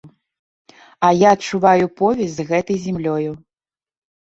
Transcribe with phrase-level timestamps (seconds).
[1.07, 3.31] А я адчуваю повязь з гэтай зямлёю.